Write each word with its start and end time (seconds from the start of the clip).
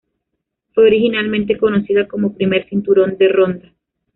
Fue 0.73 0.87
originalmente 0.87 1.59
conocida 1.59 2.07
como 2.07 2.33
Primer 2.33 2.67
Cinturón 2.67 3.17
de 3.19 3.27
Ronda. 3.27 3.71